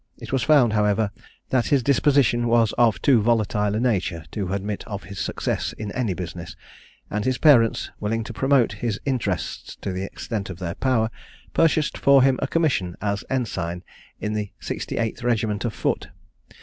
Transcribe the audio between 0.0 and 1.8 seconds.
It was found, however, that